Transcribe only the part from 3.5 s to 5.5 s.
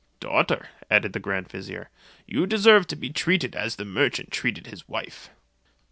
as the merchant treated his wife."